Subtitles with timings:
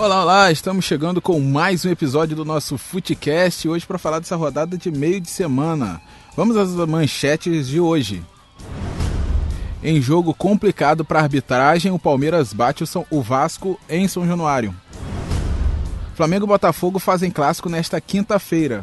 [0.00, 4.34] Olá, olá, estamos chegando com mais um episódio do nosso Footcast, hoje para falar dessa
[4.34, 6.00] rodada de meio de semana.
[6.34, 8.24] Vamos às manchetes de hoje.
[9.82, 14.74] Em jogo complicado para arbitragem, o Palmeiras bate o Vasco em São Januário.
[16.14, 18.82] Flamengo e Botafogo fazem clássico nesta quinta-feira.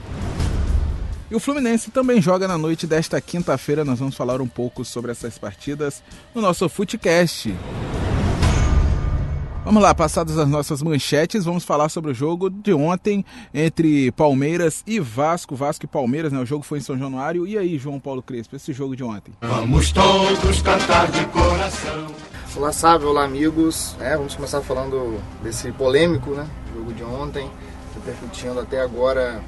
[1.32, 3.84] E o Fluminense também joga na noite desta quinta-feira.
[3.84, 6.04] Nós vamos falar um pouco sobre essas partidas
[6.36, 7.56] no nosso Footcast.
[9.68, 14.82] Vamos lá, passadas as nossas manchetes, vamos falar sobre o jogo de ontem entre Palmeiras
[14.88, 15.58] e Vasco.
[15.58, 16.40] Vasco e Palmeiras, né?
[16.40, 17.46] O jogo foi em São Januário.
[17.46, 19.34] E aí, João Paulo Crespo, esse jogo de ontem?
[19.42, 22.08] Vamos todos cantar de coração.
[22.56, 23.94] Olá, Sábio, olá, amigos.
[24.00, 26.48] É, vamos começar falando desse polêmico, né?
[26.74, 27.52] Jogo de ontem,
[27.94, 29.44] repercutindo até agora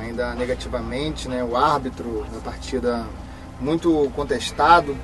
[0.00, 1.44] ainda negativamente, né?
[1.44, 3.06] O árbitro da partida
[3.60, 4.96] muito contestado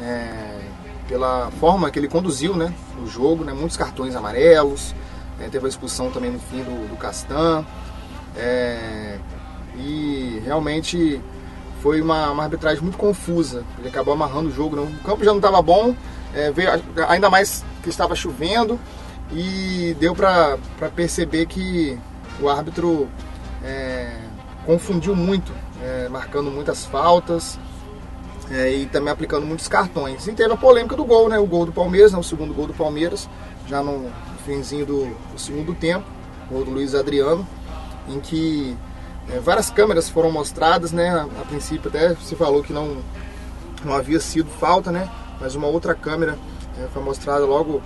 [0.00, 0.62] é,
[1.08, 2.72] pela forma que ele conduziu, né?
[3.02, 3.52] O jogo, né?
[3.52, 4.94] Muitos cartões amarelos,
[5.40, 7.64] é, teve a expulsão também no fim do, do Castan.
[8.36, 9.18] É,
[9.76, 11.20] e realmente
[11.82, 13.64] foi uma, uma, arbitragem muito confusa.
[13.78, 14.76] Ele acabou amarrando o jogo.
[14.76, 14.82] Né?
[14.82, 15.94] O campo já não estava bom,
[16.34, 16.70] é, veio,
[17.08, 18.78] ainda mais que estava chovendo
[19.32, 20.58] e deu para
[20.94, 21.98] perceber que
[22.40, 23.08] o árbitro
[24.64, 25.52] confundiu muito,
[26.10, 27.58] marcando muitas faltas
[28.50, 30.26] é, e também aplicando muitos cartões.
[30.26, 31.38] E teve a polêmica do gol, né?
[31.38, 32.18] O gol do Palmeiras, né?
[32.18, 33.28] o segundo gol do Palmeiras,
[33.66, 34.10] já no
[34.44, 36.06] finzinho do, do segundo tempo,
[36.50, 37.46] gol do Luiz Adriano,
[38.08, 38.76] em que
[39.28, 41.08] é, várias câmeras foram mostradas, né?
[41.10, 42.98] A, a princípio até se falou que não,
[43.84, 45.10] não havia sido falta, né?
[45.40, 46.38] mas uma outra câmera
[46.78, 47.82] é, foi mostrada logo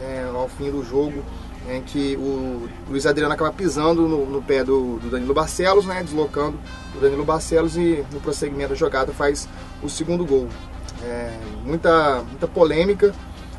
[0.00, 1.22] é, ao fim do jogo,
[1.68, 6.02] em que o Luiz Adriano acaba pisando no, no pé do, do, Danilo Barcelos, né,
[6.02, 6.58] deslocando
[6.94, 9.48] o Danilo Barcelos e no prosseguimento da jogada faz
[9.82, 10.48] o segundo gol.
[11.02, 13.12] É, muita, muita polêmica,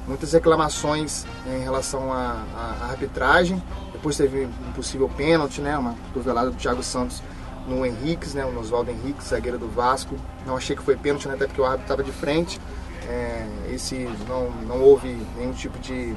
[0.08, 3.62] muitas reclamações em relação à, à arbitragem.
[3.92, 7.22] Depois teve um possível pênalti, né, uma cotovelada do Thiago Santos
[7.68, 10.16] no Henriques, né, o Oswaldo Henriques, zagueiro do Vasco.
[10.46, 12.60] Não achei que foi pênalti, né, até porque o árbitro estava de frente.
[13.08, 16.16] É, esse não, não houve nenhum tipo de,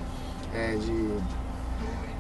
[0.55, 1.17] é, de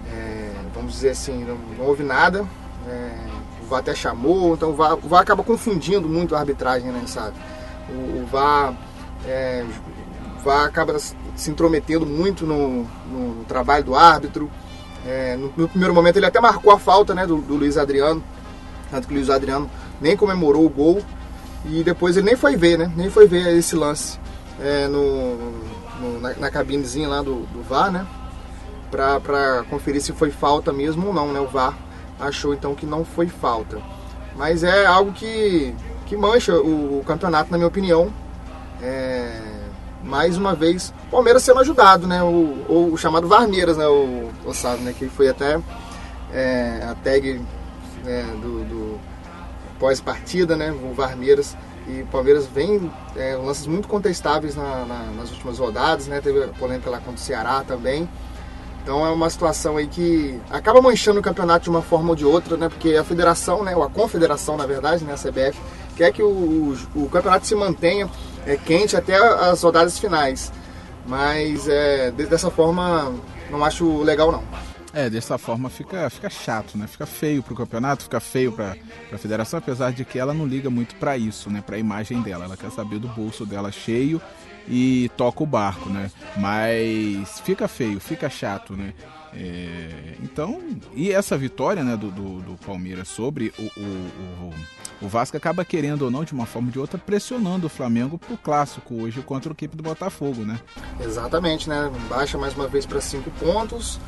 [0.09, 2.45] é, vamos dizer assim, não, não houve nada.
[2.89, 3.36] É,
[3.66, 7.03] o VAR até chamou, então o VAR, o VAR acaba confundindo muito a arbitragem, né,
[7.06, 7.34] sabe?
[7.91, 8.75] O, o VAR,
[9.27, 9.65] é,
[10.38, 14.50] o VAR acaba se intrometendo muito no, no trabalho do árbitro.
[15.04, 18.22] É, no, no, primeiro momento ele até marcou a falta né, do, do Luiz Adriano,
[18.91, 21.03] tanto que o Luiz Adriano nem comemorou o gol
[21.65, 22.91] e depois ele nem foi ver, né?
[22.97, 24.19] Nem foi ver esse lance
[24.60, 25.37] é, no,
[26.00, 28.06] no, na, na cabinezinha lá do, do VAR, né?
[28.91, 31.41] Para conferir se foi falta mesmo ou não, né?
[31.41, 31.77] O VAR
[32.19, 33.81] achou então que não foi falta.
[34.34, 35.75] Mas é algo que,
[36.06, 38.12] que mancha o, o campeonato, na minha opinião.
[38.82, 39.56] É,
[40.03, 42.22] mais uma vez, Palmeiras sendo ajudado, né?
[42.22, 43.87] O, o chamado Varneiras, né?
[43.87, 44.94] O, o né?
[44.97, 45.60] Que foi até
[46.32, 47.41] é, a tag
[48.04, 48.22] né?
[48.41, 49.00] do, do
[49.78, 50.71] pós-partida, né?
[50.71, 51.56] O Varneiras
[51.88, 56.21] e o Palmeiras vem é, lances muito contestáveis na, na, nas últimas rodadas, né?
[56.21, 58.09] Teve a polêmica lá contra o Ceará também.
[58.87, 62.25] Então é uma situação aí que acaba manchando o campeonato de uma forma ou de
[62.25, 62.69] outra, né?
[62.69, 63.75] Porque a federação, né?
[63.75, 65.13] Ou a confederação, na verdade, né?
[65.13, 65.59] A CBF,
[65.97, 68.09] quer que o, o, o campeonato se mantenha
[68.47, 70.53] é, quente até as rodadas finais.
[71.05, 73.13] Mas é, dessa forma
[73.51, 74.45] não acho legal não.
[74.93, 76.87] É, dessa forma fica, fica chato, né?
[76.87, 78.77] Fica feio pro campeonato, fica feio pra,
[79.09, 81.61] pra federação, apesar de que ela não liga muito para isso, né?
[81.61, 82.45] Pra imagem dela.
[82.45, 84.23] Ela quer saber do bolso dela cheio
[84.69, 86.10] e toca o barco, né?
[86.37, 88.93] Mas fica feio, fica chato, né?
[89.38, 90.62] É, então,
[90.94, 93.84] e essa vitória né, do, do, do Palmeiras sobre o, o,
[94.47, 94.54] o,
[95.03, 98.16] o, Vasco acaba querendo ou não, de uma forma ou de outra, pressionando o Flamengo
[98.16, 100.59] pro clássico hoje contra o equipe do Botafogo, né?
[101.00, 101.93] Exatamente, né?
[102.09, 104.00] Baixa mais uma vez para cinco pontos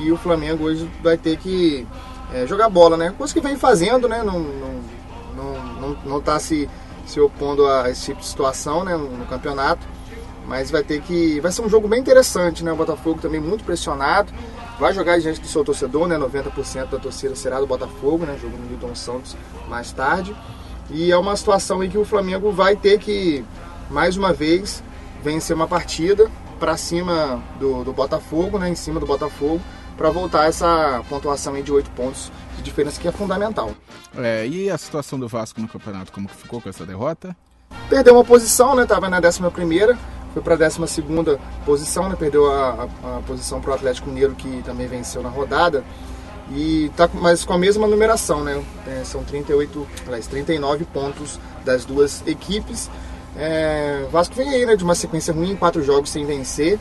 [0.00, 1.86] e o Flamengo hoje vai ter que
[2.32, 3.14] é, jogar bola, né?
[3.18, 4.22] Coisa que vem fazendo, né?
[4.22, 4.80] Não, não,
[5.36, 6.66] não, não, não tá se,
[7.06, 8.96] se opondo a esse tipo de situação né?
[8.96, 9.86] no, campeonato.
[10.46, 11.38] Mas vai ter que.
[11.40, 12.72] Vai ser um jogo bem interessante, né?
[12.72, 14.32] O Botafogo também muito pressionado.
[14.78, 16.18] Vai jogar diante do seu torcedor, né?
[16.18, 18.36] 90% da torcida será do Botafogo, né?
[18.42, 19.36] Jogo no Milton Santos
[19.68, 20.34] mais tarde.
[20.90, 23.44] E é uma situação em que o Flamengo vai ter que,
[23.88, 24.82] mais uma vez,
[25.22, 26.28] vencer uma partida
[26.58, 28.68] para cima do, do Botafogo, né?
[28.68, 29.60] Em cima do Botafogo
[29.96, 33.72] para voltar essa pontuação de 8 pontos de diferença que é fundamental.
[34.16, 37.36] É, e a situação do Vasco no campeonato, como que ficou com essa derrota?
[37.88, 38.84] Perdeu uma posição, né?
[38.84, 39.40] Tava na 11
[40.32, 42.16] foi para a 12 posição, né?
[42.18, 45.84] Perdeu a, a, a posição para o Atlético Mineiro, que também venceu na rodada.
[46.50, 48.62] E tá mas com a mesma numeração, né?
[48.86, 52.90] É, são 38, aliás, 39 pontos das duas equipes.
[53.36, 54.74] É, Vasco vem aí, né?
[54.74, 56.78] De uma sequência ruim, quatro jogos sem vencer.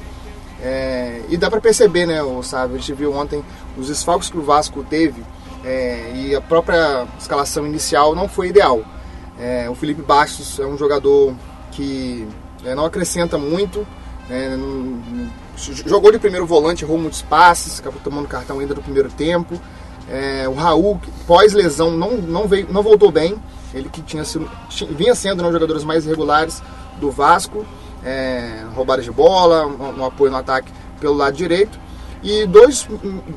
[0.62, 3.44] É, e dá para perceber, né, o sabe, a gente viu ontem
[3.76, 5.24] os desfalques que o Vasco teve
[5.64, 8.82] é, e a própria escalação inicial não foi ideal.
[9.40, 11.34] É, o Felipe Bastos é um jogador
[11.72, 12.28] que
[12.64, 13.88] é, não acrescenta muito,
[14.30, 14.56] é,
[15.56, 19.60] jogou de primeiro volante, errou muitos passes, acabou tomando cartão ainda no primeiro tempo.
[20.10, 23.36] É, o Raul, pós-lesão, não, não, veio, não voltou bem.
[23.74, 26.62] Ele que tinha sido, tinha, vinha sendo um dos jogadores mais regulares
[27.00, 27.66] do Vasco.
[28.04, 31.80] É, roubadas de bola, um, um, apoio no ataque pelo lado direito.
[32.24, 32.88] E dois,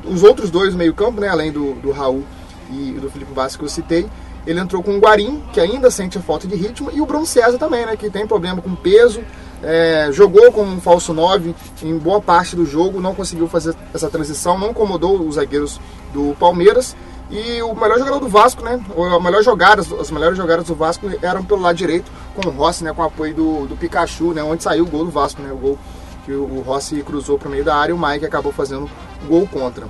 [0.05, 2.23] os outros dois meio-campo, né, além do, do Raul
[2.69, 4.07] e do Felipe Bastos que eu citei,
[4.45, 7.25] ele entrou com o Guarim, que ainda sente a falta de ritmo, e o Bruno
[7.25, 9.21] César também, né, que tem problema com peso,
[9.63, 14.09] é, jogou como um falso 9 em boa parte do jogo, não conseguiu fazer essa
[14.09, 15.79] transição, não incomodou os zagueiros
[16.13, 16.95] do Palmeiras.
[17.31, 18.79] E o melhor jogador do Vasco, né?
[18.95, 22.83] A melhor jogadas, as melhores jogadas do Vasco eram pelo lado direito, com o Rossi,
[22.83, 22.93] né?
[22.93, 24.43] Com o apoio do, do Pikachu, né?
[24.43, 25.51] Onde saiu o gol do Vasco, né?
[25.51, 25.79] O gol
[26.25, 28.89] que o, Rossi cruzou para o meio da área e o Mike acabou fazendo
[29.27, 29.87] gol contra.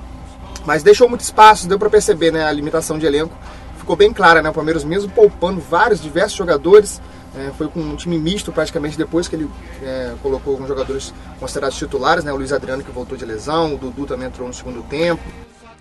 [0.65, 2.45] Mas deixou muito espaço, deu para perceber, né?
[2.45, 3.33] A limitação de elenco
[3.77, 4.50] ficou bem clara, né?
[4.50, 7.01] O Palmeiras mesmo poupando vários, diversos jogadores,
[7.38, 9.50] é, foi com um time misto praticamente depois que ele
[9.81, 12.33] é, colocou alguns jogadores considerados titulares, né?
[12.33, 15.24] O Luiz Adriano que voltou de lesão, o Dudu também entrou no segundo tempo.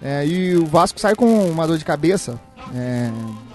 [0.03, 2.39] É, e o Vasco sai com uma dor de cabeça,
[2.75, 3.11] é,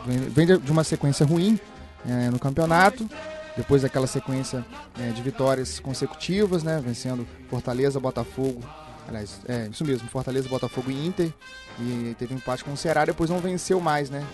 [0.05, 1.59] vem de uma sequência ruim
[2.07, 3.09] é, no campeonato,
[3.55, 4.65] depois daquela sequência
[4.99, 6.81] é, de vitórias consecutivas, né?
[6.83, 8.61] Vencendo Fortaleza, Botafogo,
[9.07, 11.33] aliás, é isso mesmo, Fortaleza, Botafogo e Inter,
[11.79, 14.25] e teve um empate com o Ceará, depois não venceu mais, né?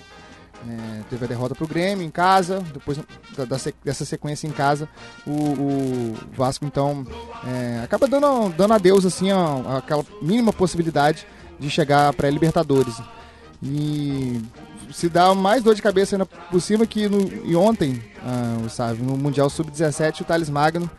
[0.67, 2.97] É, teve a derrota para o Grêmio em casa, depois
[3.37, 4.87] da, da, dessa sequência em casa,
[5.27, 7.05] o, o Vasco então
[7.45, 11.27] é, acaba dando, dando adeus assim, a, aquela mínima possibilidade
[11.59, 12.95] de chegar para Libertadores.
[13.67, 14.39] E
[14.93, 19.01] se dá mais dor de cabeça ainda por cima que no, e ontem, ah, sabe,
[19.01, 20.89] no Mundial Sub-17, o Thales Magno,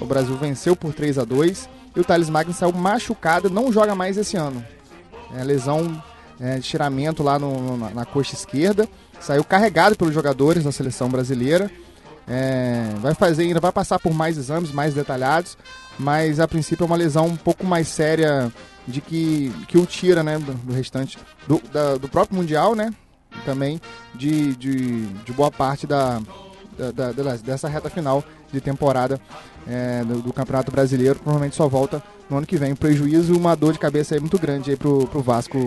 [0.00, 3.94] o Brasil venceu por 3 a 2 e o Thales Magno saiu machucado, não joga
[3.94, 4.64] mais esse ano.
[5.34, 6.02] É, lesão
[6.38, 8.86] é, de tiramento lá no, na, na, coxa esquerda.
[9.18, 11.70] Saiu carregado pelos jogadores da seleção brasileira.
[12.28, 15.58] É, vai fazer ainda, vai passar por mais exames mais detalhados,
[15.98, 18.52] mas a princípio é uma lesão um pouco mais séria
[18.86, 22.92] de que, que o tira né, do, do restante do, da, do próprio Mundial, né?
[23.44, 23.80] Também
[24.14, 26.20] de, de, de boa parte da,
[26.94, 28.22] da, da, dessa reta final
[28.52, 29.20] de temporada
[29.66, 31.18] é, do, do, Campeonato Brasileiro.
[31.18, 32.74] Provavelmente só volta no ano que vem.
[32.74, 35.58] Prejuízo e uma dor de cabeça aí muito grande aí pro, pro Vasco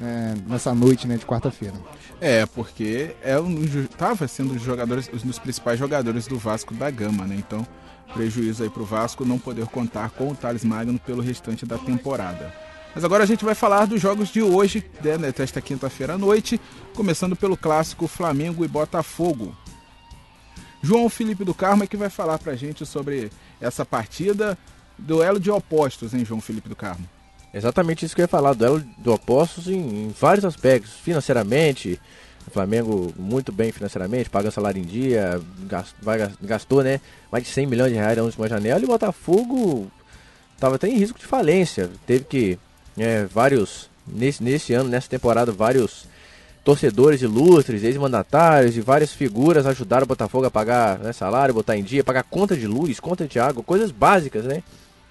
[0.00, 1.74] é, nessa noite né, de quarta-feira.
[2.20, 6.74] É, porque é um, tava sendo um dos jogadores, um dos principais jogadores do Vasco
[6.74, 7.36] da Gama, né?
[7.38, 7.66] Então,
[8.12, 12.52] prejuízo aí pro Vasco não poder contar com o Thales Magno pelo restante da temporada.
[12.94, 16.60] Mas agora a gente vai falar dos jogos de hoje, né, desta quinta-feira à noite,
[16.94, 19.54] começando pelo clássico Flamengo e Botafogo.
[20.82, 23.30] João Felipe do Carmo é que vai falar pra gente sobre
[23.60, 24.58] essa partida,
[24.98, 27.08] duelo de opostos, hein, João Felipe do Carmo?
[27.52, 32.00] Exatamente isso que eu ia falar, duelo de opostos em, em vários aspectos, financeiramente,
[32.46, 35.40] o Flamengo muito bem financeiramente, paga salário em dia,
[36.42, 37.00] gastou né,
[37.30, 39.90] mais de 100 milhões de reais na última janela e o Botafogo
[40.54, 41.90] estava até em risco de falência.
[42.06, 42.58] Teve que,
[42.98, 46.08] é, vários, nesse, nesse ano, nessa temporada, vários
[46.64, 51.82] torcedores ilustres, ex-mandatários e várias figuras ajudaram o Botafogo a pagar né, salário, botar em
[51.82, 54.62] dia, pagar conta de luz, conta de água, coisas básicas, né?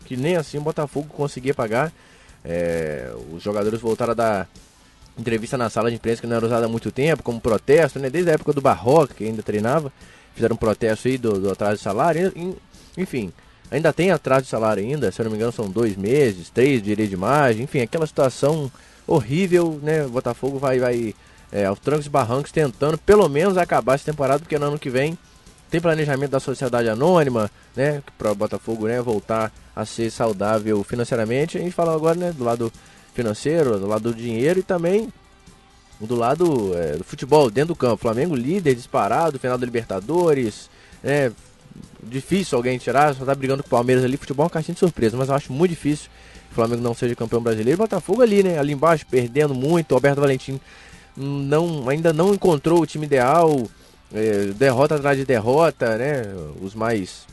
[0.05, 1.91] Que nem assim o Botafogo conseguia pagar.
[2.43, 4.49] É, os jogadores voltaram a dar
[5.19, 8.09] entrevista na sala de imprensa que não era usada há muito tempo, como protesto, né?
[8.09, 9.91] Desde a época do Barroca, que ainda treinava,
[10.33, 12.33] fizeram um protesto aí do, do atraso de salário,
[12.97, 13.31] enfim.
[13.71, 16.81] Ainda tem atraso de salário ainda, se eu não me engano são dois meses, três
[16.81, 18.71] de direito de imagem, enfim, aquela situação
[19.05, 20.05] horrível, né?
[20.05, 21.13] O Botafogo vai, vai
[21.51, 24.89] é, aos trancos e barrancos, tentando pelo menos acabar essa temporada, porque no ano que
[24.89, 25.17] vem
[25.69, 28.01] tem planejamento da sociedade anônima, né?
[28.17, 31.57] Para o Botafogo né, voltar a ser saudável financeiramente.
[31.57, 32.73] A gente fala agora né, do lado
[33.13, 35.11] financeiro, do lado do dinheiro e também
[35.99, 37.97] do lado é, do futebol, dentro do campo.
[37.97, 40.69] Flamengo líder, disparado, final da Libertadores,
[41.03, 41.31] né?
[42.01, 44.15] Difícil alguém tirar, só tá brigando com o Palmeiras ali.
[44.15, 46.09] Futebol é uma caixinha de surpresa, mas eu acho muito difícil
[46.51, 47.77] o Flamengo não seja campeão brasileiro.
[47.77, 48.57] Botafogo ali, né?
[48.57, 49.93] Ali embaixo, perdendo muito.
[49.93, 50.59] Alberto Valentim
[51.15, 53.67] não, ainda não encontrou o time ideal,
[54.13, 56.23] é, derrota atrás de derrota, né?
[56.61, 57.27] Os mais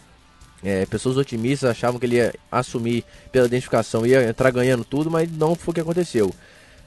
[0.65, 5.31] é, pessoas otimistas achavam que ele ia assumir pela identificação, ia entrar ganhando tudo, mas
[5.31, 6.35] não foi o que aconteceu.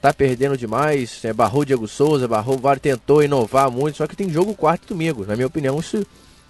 [0.02, 4.30] Tá perdendo demais, é, barrou Diego Souza, barrou VAR, tentou inovar muito, só que tem
[4.30, 5.26] jogo quarto e domingo.
[5.26, 6.06] Na minha opinião, isso,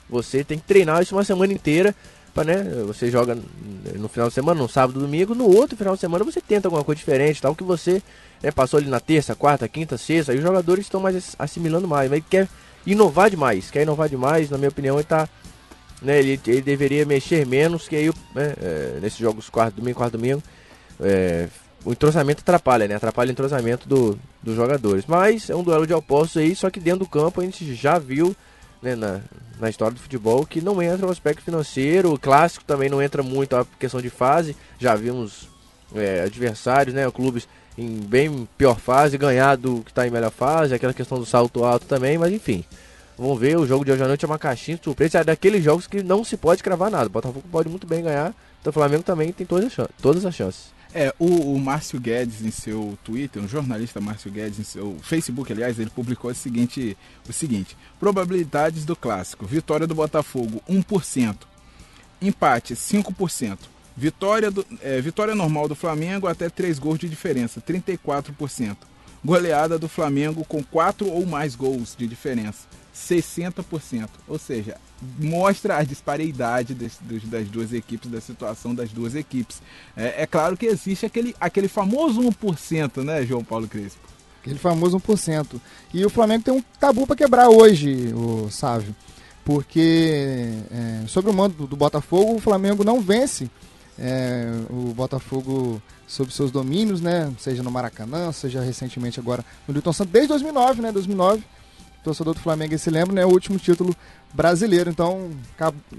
[0.10, 1.96] você tem que treinar isso uma semana inteira.
[2.32, 3.36] Pra, né, você joga
[3.96, 6.84] no final de semana, no sábado, domingo, no outro final de semana você tenta alguma
[6.84, 8.04] coisa diferente, tal que você
[8.42, 12.08] né, passou ali na terça, quarta, quinta, sexta, aí os jogadores estão mais assimilando mais,
[12.08, 12.48] mas ele quer
[12.86, 15.28] inovar demais, quer inovar demais, na minha opinião, ele está
[16.02, 20.18] né, ele, ele deveria mexer menos, que aí né, é, nesses jogos quarto domingo, quarto
[20.18, 20.42] domingo,
[21.00, 21.48] é,
[21.84, 22.96] o entrosamento atrapalha, né?
[22.96, 25.06] Atrapalha o entrosamento do, dos jogadores.
[25.08, 27.98] Mas é um duelo de opostos aí, só que dentro do campo a gente já
[27.98, 28.36] viu
[28.82, 29.22] né, na,
[29.60, 33.24] na história do futebol que não entra o aspecto financeiro, o clássico também não entra
[33.24, 34.56] muito a questão de fase.
[34.78, 35.48] Já vimos
[35.96, 40.74] é, adversários, né, clubes em bem pior fase, ganhar do que está em melhor fase,
[40.74, 42.66] aquela questão do salto alto também, mas enfim.
[43.20, 45.62] Vamos ver, o jogo de hoje à noite é uma caixinha de surpresa, é daqueles
[45.62, 47.08] jogos que não se pode cravar nada.
[47.08, 50.34] O Botafogo pode muito bem ganhar, então o Flamengo também tem todas as, todas as
[50.34, 50.68] chances.
[50.94, 55.52] É, o, o Márcio Guedes em seu Twitter, um jornalista Márcio Guedes em seu Facebook,
[55.52, 56.98] aliás, ele publicou o seguinte,
[57.28, 59.46] o seguinte: probabilidades do clássico.
[59.46, 61.36] Vitória do Botafogo 1%,
[62.22, 63.58] empate 5%,
[63.98, 68.78] vitória do, é, vitória normal do Flamengo até 3 gols de diferença, 34%.
[69.26, 72.66] Goleada do Flamengo com 4 ou mais gols de diferença,
[73.00, 74.10] 60%.
[74.28, 74.78] Ou seja,
[75.18, 79.62] mostra a disparidade das, das duas equipes, da situação das duas equipes.
[79.96, 84.02] É, é, claro que existe aquele, aquele famoso 1%, né, João Paulo Crespo?
[84.42, 85.60] Aquele famoso 1%.
[85.94, 88.96] E o Flamengo tem um tabu para quebrar hoje, o Sávio.
[89.44, 93.50] Porque é, sobre o mando do, do, Botafogo, o Flamengo não vence
[93.98, 97.32] é, o Botafogo sob seus domínios, né?
[97.40, 100.92] Seja no Maracanã, seja recentemente agora no Newton Santos, desde 2009, né?
[100.92, 101.44] 2009
[102.04, 103.26] torcedor do Flamengo se lembra, né?
[103.26, 103.96] O último título
[104.34, 104.90] brasileiro.
[104.90, 105.32] Então,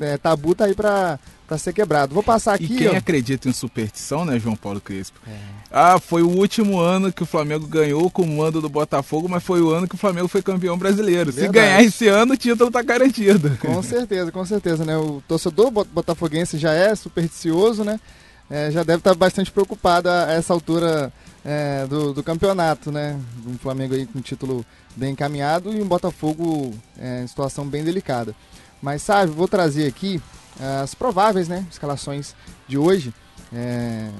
[0.00, 2.14] é, tabu tá aí pra, pra ser quebrado.
[2.14, 2.64] Vou passar aqui.
[2.64, 2.96] E quem ó.
[2.96, 5.18] acredita em superstição, né, João Paulo Crespo?
[5.26, 5.36] É.
[5.70, 9.42] Ah, foi o último ano que o Flamengo ganhou com o mando do Botafogo, mas
[9.42, 11.32] foi o ano que o Flamengo foi campeão brasileiro.
[11.32, 11.46] Verdade.
[11.46, 13.56] Se ganhar esse ano, o título tá garantido.
[13.60, 14.96] Com certeza, com certeza, né?
[14.96, 18.00] O torcedor botafoguense já é supersticioso, né?
[18.48, 21.12] É, já deve estar bastante preocupado a essa altura
[21.44, 23.18] é, do, do, campeonato, né?
[23.46, 24.64] Um Flamengo aí com título
[24.96, 28.34] bem encaminhado e um Botafogo é, em situação bem delicada.
[28.82, 30.20] Mas sabe, vou trazer aqui
[30.60, 32.34] é, as prováveis né, escalações
[32.66, 33.14] de hoje
[33.52, 34.10] é,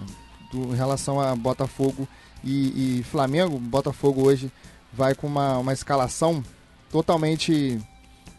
[0.53, 2.09] do, em relação a Botafogo
[2.43, 3.59] e, e, Flamengo.
[3.59, 4.51] Botafogo hoje
[4.93, 6.43] vai com uma, uma escalação
[6.91, 7.81] totalmente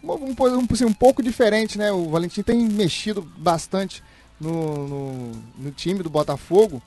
[0.04, 1.92] um, um, assim, um, pouco diferente, né?
[1.92, 4.04] O Valentim tem mexido bastante
[4.40, 6.82] no, no, no time do Botafogo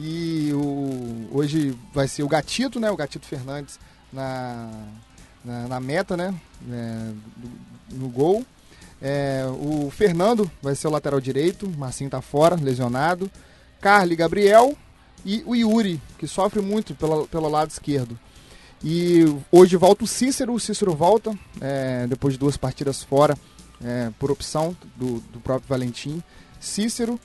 [0.00, 2.90] e o, hoje vai ser o Gatito, né?
[2.90, 3.78] O Gatito Fernandes
[4.12, 4.70] na,
[5.44, 6.32] na, na meta, né?
[6.70, 7.12] É,
[7.90, 8.44] no gol.
[9.02, 13.30] É, o Fernando vai ser o lateral direito, Marcinho tá fora, lesionado.
[13.80, 14.76] Carly Gabriel
[15.24, 18.18] e o Yuri, que sofre muito pelo, pelo lado esquerdo.
[18.82, 23.36] E hoje volta o Cícero, o Cícero volta, é, depois de duas partidas fora,
[23.84, 26.22] é, por opção do, do próprio Valentim.
[26.60, 27.18] Cícero,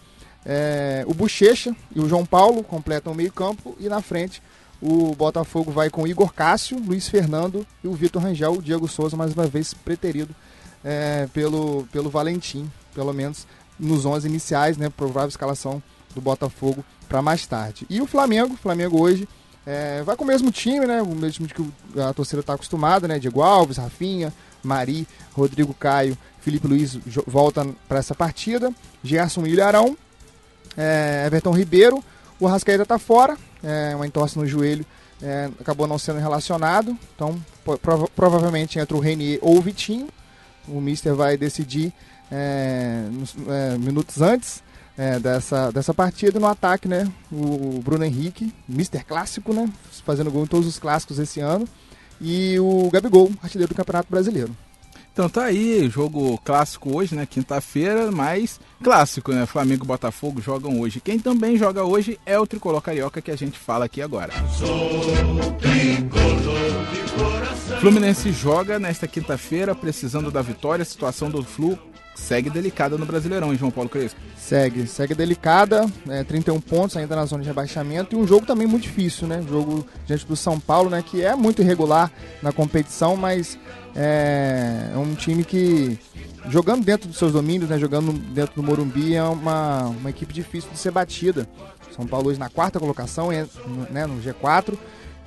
[0.45, 4.41] é, o Bochecha e o João Paulo completam o meio campo e na frente
[4.81, 9.15] o Botafogo vai com Igor Cássio, Luiz Fernando e o Vitor Rangel, o Diego Souza,
[9.15, 10.35] mais uma vez preterido
[10.83, 13.47] é, pelo, pelo Valentim, pelo menos
[13.79, 14.89] nos 11 iniciais, né?
[14.89, 15.81] Provável escalação
[16.13, 17.85] do Botafogo para mais tarde.
[17.89, 19.27] E o Flamengo, Flamengo hoje
[19.65, 21.01] é, vai com o mesmo time, né?
[21.01, 23.17] O mesmo time que a torcida está acostumada, né?
[23.19, 29.97] Diego Alves, Rafinha, Mari, Rodrigo Caio, Felipe Luiz volta para essa partida, Gerson Ilharão,
[30.77, 32.03] é, Everton Ribeiro,
[32.39, 34.85] o Rascaeta está fora, é, uma entorse no joelho,
[35.21, 36.97] é, acabou não sendo relacionado.
[37.15, 37.39] Então,
[37.81, 40.07] prova provavelmente entre o Renier ou o Vitinho.
[40.67, 41.93] O Mister vai decidir
[42.31, 44.63] é, nos, é, minutos antes
[44.97, 46.39] é, dessa, dessa partida.
[46.39, 47.09] No ataque, né?
[47.31, 49.69] O Bruno Henrique, Mister clássico, né?
[50.05, 51.67] Fazendo gol em todos os clássicos esse ano.
[52.19, 54.55] E o Gabigol, artilheiro do Campeonato Brasileiro.
[55.13, 57.27] Então tá aí, jogo clássico hoje, né?
[57.27, 59.45] Quinta-feira, mas clássico, né?
[59.45, 60.99] Flamengo e Botafogo jogam hoje.
[60.99, 64.33] Quem também joga hoje é o Tricolor Carioca que a gente fala aqui agora.
[67.79, 70.83] Fluminense joga nesta quinta-feira, precisando da vitória.
[70.83, 71.77] Situação do Flu
[72.15, 74.19] segue delicada no Brasileirão, hein, João Paulo Crespo?
[74.37, 78.67] Segue, segue delicada, é, 31 pontos ainda na zona de rebaixamento e um jogo também
[78.67, 79.43] muito difícil, né?
[79.47, 81.03] Jogo diante do São Paulo, né?
[81.05, 83.57] Que é muito irregular na competição, mas
[83.95, 85.97] é, é um time que
[86.49, 87.77] jogando dentro dos seus domínios, né?
[87.79, 91.47] Jogando dentro do Morumbi é uma, uma equipe difícil de ser batida.
[91.95, 93.29] São Paulo hoje na quarta colocação,
[93.91, 94.77] né, no G4.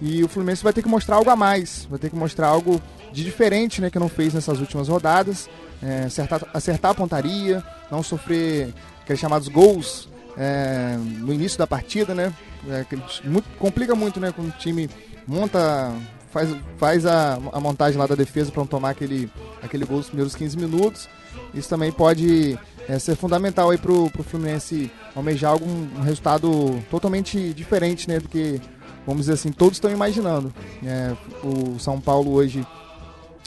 [0.01, 2.83] E o Fluminense vai ter que mostrar algo a mais, vai ter que mostrar algo
[3.13, 5.49] de diferente, né, que não fez nessas últimas rodadas
[5.83, 12.15] é, acertar, acertar a pontaria, não sofrer aqueles chamados gols é, no início da partida,
[12.15, 12.33] né?
[12.69, 12.85] É,
[13.25, 14.33] muito, complica muito, né?
[14.33, 14.89] Quando o time
[15.27, 15.93] monta,
[16.31, 19.31] faz, faz a, a montagem lá da defesa para não tomar aquele,
[19.63, 21.09] aquele gol nos primeiros 15 minutos.
[21.55, 27.53] Isso também pode é, ser fundamental aí pro, pro Fluminense almejar algum um resultado totalmente
[27.53, 28.19] diferente, né?
[28.19, 28.61] Do que,
[29.07, 30.53] vamos dizer assim, todos estão imaginando.
[30.85, 32.67] É, o São Paulo hoje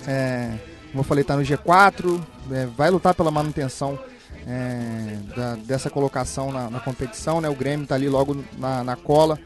[0.08, 0.54] é,
[0.92, 3.98] como eu falei, está no G4, é, vai lutar pela manutenção
[4.48, 7.50] é, da, dessa colocação na, na, competição, né?
[7.50, 9.38] O Grêmio está ali logo na, na cola,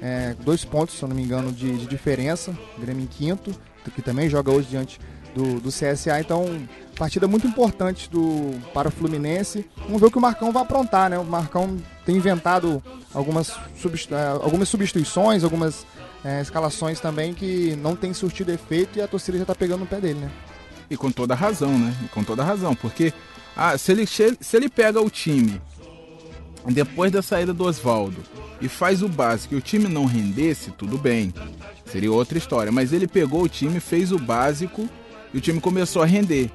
[0.00, 2.56] é, dois pontos, se eu não me engano, de, de, diferença.
[2.76, 3.54] O Grêmio em quinto,
[3.94, 5.00] que também joga hoje diante
[5.34, 6.44] do, do CSA, então
[6.96, 9.68] partida muito importante do, para o Fluminense.
[9.84, 11.18] Vamos ver o que o Marcão vai aprontar, né?
[11.18, 12.82] O Marcão tem inventado
[13.14, 15.86] algumas, substitu é, algumas substituições, algumas
[16.24, 19.86] é, escalações também que não tem surtido efeito e a torcida já está pegando no
[19.86, 20.30] pé dele, né?
[20.90, 21.94] E com toda razão, né?
[22.04, 23.12] E com toda razão, porque
[23.56, 25.60] ah, se, ele, se ele pega o time
[26.66, 28.22] depois da saída do Oswaldo
[28.60, 31.32] e faz o básico e o time não rendesse, tudo bem.
[31.86, 32.70] Seria outra história.
[32.70, 34.88] Mas ele pegou o time, fez o básico
[35.32, 36.50] e o time começou a render.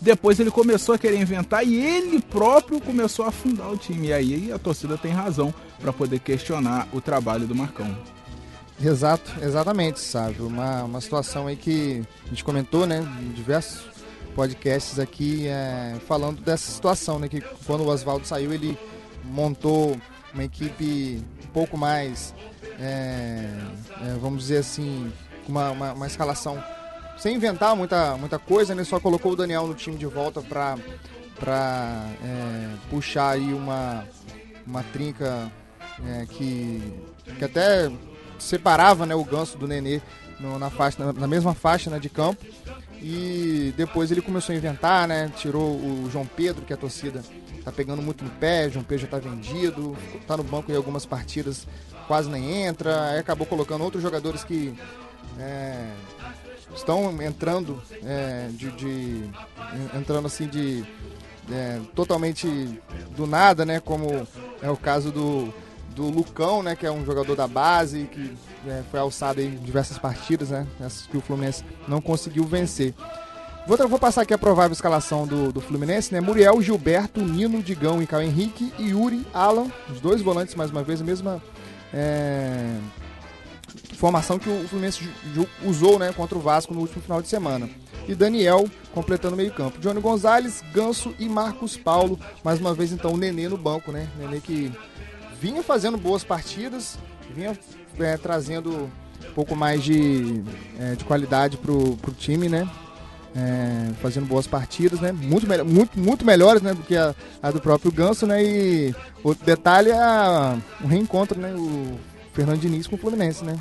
[0.00, 4.08] Depois ele começou a querer inventar e ele próprio começou a afundar o time.
[4.08, 7.96] E aí a torcida tem razão para poder questionar o trabalho do Marcão.
[8.82, 10.42] Exato, exatamente, sabe?
[10.42, 13.86] Uma, uma situação aí que a gente comentou, né, em diversos
[14.34, 18.76] podcasts aqui, é, falando dessa situação, né, que quando o Oswaldo saiu, ele
[19.24, 19.96] montou
[20.32, 22.34] uma equipe um pouco mais,
[22.80, 23.48] é,
[24.02, 25.12] é, vamos dizer assim,
[25.48, 26.62] uma, uma, uma, escalação
[27.16, 30.76] sem inventar muita, muita coisa, né, só colocou o Daniel no time de volta para
[31.38, 34.06] para é, puxar aí uma,
[34.66, 35.50] uma trinca
[36.06, 36.80] é, que,
[37.38, 37.90] que até
[38.38, 40.00] separava né, o ganso do Nenê
[40.38, 42.44] no, na, faixa, na, na, mesma faixa né, de campo.
[43.00, 45.30] E depois ele começou a inventar, né?
[45.36, 47.22] Tirou o João Pedro, que a torcida
[47.62, 51.04] tá pegando muito no pé, João Pedro já tá vendido, tá no banco em algumas
[51.04, 51.66] partidas,
[52.06, 54.74] quase nem entra, aí acabou colocando outros jogadores que
[55.38, 55.90] é,
[56.74, 59.30] estão entrando é, de, de,
[59.94, 60.84] entrando assim de
[61.50, 62.46] é, totalmente
[63.16, 63.80] do nada, né?
[63.80, 64.26] Como
[64.62, 65.52] é o caso do
[65.94, 68.34] do Lucão, né, que é um jogador da base, que
[68.66, 72.94] é, foi alçado em diversas partidas, né, essas que o Fluminense não conseguiu vencer.
[73.66, 78.02] Vou, vou passar aqui a provável escalação do, do Fluminense, né, Muriel, Gilberto, Nino, Digão
[78.02, 81.42] e Caio Henrique, Yuri, Alan, os dois volantes mais uma vez, a mesma
[81.92, 82.76] é,
[83.94, 85.08] formação que o Fluminense
[85.64, 87.70] usou, né, contra o Vasco no último final de semana.
[88.06, 89.80] E Daniel completando o meio campo.
[89.80, 92.18] Johnny Gonzalez, Ganso e Marcos Paulo.
[92.44, 94.06] Mais uma vez, então, o Nenê no banco, né?
[94.18, 94.70] Nenê que
[95.40, 96.98] vinha fazendo boas partidas,
[97.34, 97.56] vinha
[97.98, 100.42] é, trazendo um pouco mais de,
[100.78, 102.68] é, de qualidade pro, pro time, né?
[103.36, 105.10] É, fazendo boas partidas, né?
[105.10, 106.72] Muito, muito, muito melhores, né?
[106.72, 108.42] Do que a, a, do próprio Ganso, né?
[108.42, 111.52] E outro detalhe é o reencontro, né?
[111.54, 111.98] O
[112.32, 113.58] Fernando Diniz com o Fluminense, né?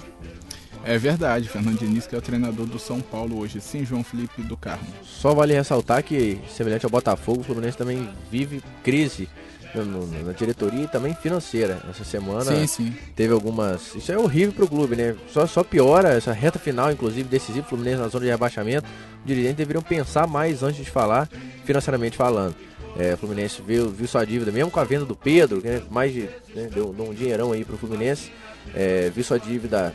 [0.85, 4.41] É verdade, Fernando Diniz que é o treinador do São Paulo hoje, sim, João Felipe
[4.41, 4.85] do Carmo.
[5.01, 9.29] Só vale ressaltar que, semelhante ao Botafogo, o Fluminense também vive crise
[9.81, 11.81] no, na diretoria e também financeira.
[11.89, 12.95] Essa semana sim, sim.
[13.15, 13.95] teve algumas.
[13.95, 15.15] Isso é horrível pro clube, né?
[15.27, 18.87] Só, só piora essa reta final, inclusive, decisivo Fluminense na zona de rebaixamento.
[19.21, 21.29] Os dirigentes deveriam pensar mais antes de falar,
[21.63, 22.55] financeiramente falando.
[22.97, 26.13] É, o Fluminense viu, viu sua dívida, mesmo com a venda do Pedro, né, mais
[26.13, 26.21] de.
[26.53, 28.31] Né, deu, deu, um dinheirão aí pro Fluminense.
[28.73, 29.93] É, viu sua dívida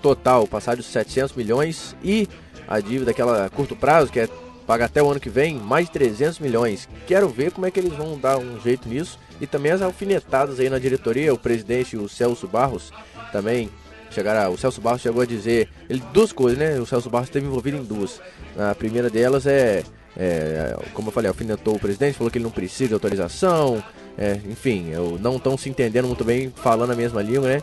[0.00, 2.28] total passar dos 700 milhões e
[2.68, 4.28] a dívida aquela a curto prazo, que é
[4.66, 6.88] paga até o ano que vem mais de 300 milhões.
[7.06, 9.18] Quero ver como é que eles vão dar um jeito nisso.
[9.40, 12.90] E também as alfinetadas aí na diretoria, o presidente, o Celso Barros,
[13.32, 13.68] também
[14.10, 16.80] chegaram, o Celso Barros chegou a dizer, ele duas coisas, né?
[16.80, 18.20] O Celso Barros esteve envolvido em duas.
[18.58, 19.84] A primeira delas é,
[20.16, 23.84] é como eu falei, alfinetou o presidente, falou que ele não precisa de autorização,
[24.16, 27.62] é, enfim, eu não estão se entendendo muito bem, falando a mesma língua, né?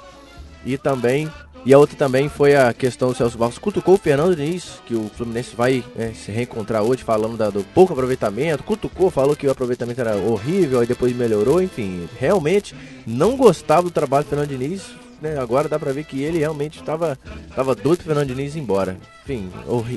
[0.64, 1.30] E também
[1.66, 3.58] e a outra também foi a questão do Celso Barros.
[3.58, 7.64] Cutucou o Fernando Diniz, que o Fluminense vai é, se reencontrar hoje, falando da, do
[7.64, 8.64] pouco aproveitamento.
[8.64, 11.62] Cutucou, falou que o aproveitamento era horrível, aí depois melhorou.
[11.62, 12.76] Enfim, realmente
[13.08, 14.84] não gostava do trabalho do Fernando Diniz.
[15.22, 15.40] Né?
[15.40, 17.18] Agora dá pra ver que ele realmente estava
[17.56, 18.98] tava doido pro Fernando Diniz ir embora.
[19.24, 19.50] Enfim,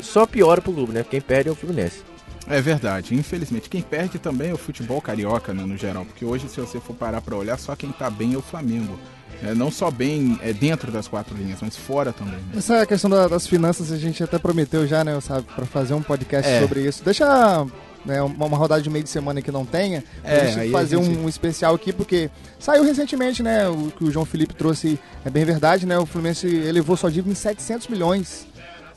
[0.05, 1.05] só piora pro clube, né?
[1.09, 2.05] Quem perde é o Fluminense.
[2.49, 3.69] É verdade, infelizmente.
[3.69, 6.05] Quem perde também é o futebol carioca, né, no geral.
[6.05, 8.97] Porque hoje, se você for parar pra olhar, só quem tá bem é o Flamengo.
[9.43, 12.35] É, não só bem é, dentro das quatro linhas, mas fora também.
[12.35, 12.57] Né?
[12.57, 16.03] Essa questão da, das finanças a gente até prometeu já, né, sabe, para fazer um
[16.03, 16.61] podcast é.
[16.61, 17.05] sobre isso.
[17.05, 17.67] Deixa
[18.05, 21.19] né, uma, uma, rodada de meio de semana que não tenha, é, fazer gente...
[21.19, 25.31] Um, um, especial aqui, porque saiu recentemente, né, o que o João Felipe trouxe é
[25.31, 28.47] bem verdade, né, o Fluminense elevou sua dívida em 700 milhões.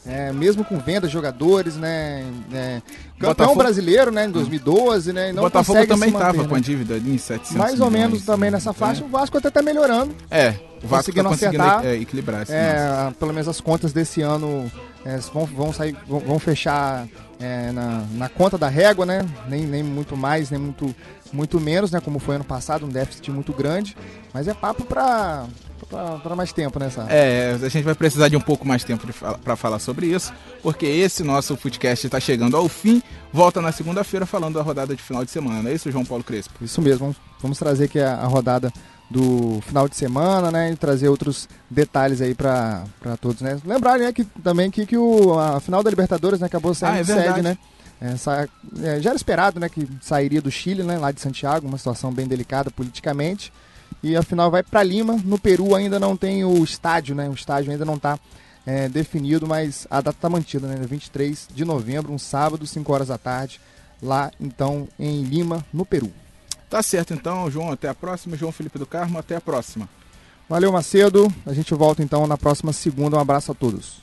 [0.05, 2.25] É, mesmo com venda de jogadores, né?
[2.53, 2.81] É,
[3.17, 3.57] campeão Botafogo...
[3.57, 4.25] brasileiro, né?
[4.25, 5.31] Em 2012, né?
[5.33, 9.03] Não Botafogo também estava com a dívida em 700 Mais ou menos também nessa faixa.
[9.03, 9.05] É.
[9.05, 10.15] O Vasco até está melhorando.
[10.31, 12.45] É, o Vasco conseguindo tá acertar, é, equilibrar.
[12.49, 14.71] É, pelo menos as contas desse ano
[15.05, 17.05] é, vão, vão, sair, vão, vão fechar
[17.39, 19.25] é, na, na conta da régua, né?
[19.47, 20.95] Nem, nem muito mais, nem muito,
[21.31, 21.99] muito menos, né?
[21.99, 23.97] Como foi ano passado, um déficit muito grande.
[24.33, 25.45] Mas é papo para
[25.87, 27.05] para mais tempo nessa.
[27.09, 29.07] É, a gente vai precisar de um pouco mais tempo
[29.43, 33.01] para falar sobre isso, porque esse nosso Footcast está chegando ao fim.
[33.31, 36.23] Volta na segunda-feira falando da rodada de final de semana, não é isso, João Paulo
[36.23, 36.53] Crespo?
[36.61, 38.71] Isso mesmo, vamos, vamos trazer aqui a, a rodada
[39.09, 40.71] do final de semana, né?
[40.71, 42.85] E trazer outros detalhes aí para
[43.19, 43.57] todos, né?
[43.65, 47.15] Lembrar, né, que também que, que o, a final da Libertadores né, acabou saindo ah,
[47.15, 47.57] é sede, né?
[48.01, 48.47] É, sa,
[48.81, 52.13] é, já era esperado, né, que sairia do Chile, né, lá de Santiago, uma situação
[52.13, 53.51] bem delicada politicamente.
[54.01, 57.27] E a final vai para Lima, no Peru ainda não tem o estádio, né?
[57.29, 58.17] O estádio ainda não está
[58.65, 60.75] é, definido, mas a data está mantida, né?
[60.87, 63.59] 23 de novembro, um sábado, 5 horas da tarde,
[64.01, 66.11] lá então em Lima, no Peru.
[66.69, 67.71] Tá certo então, João.
[67.71, 68.37] Até a próxima.
[68.37, 69.89] João Felipe do Carmo, até a próxima.
[70.47, 71.27] Valeu, Macedo.
[71.45, 73.17] A gente volta então na próxima segunda.
[73.17, 74.01] Um abraço a todos.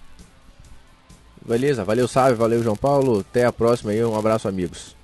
[1.46, 3.20] Beleza, valeu, Sábio, valeu, João Paulo.
[3.20, 4.04] Até a próxima aí.
[4.04, 4.96] Um abraço, amigos.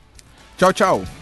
[0.58, 1.21] Tchau, tchau.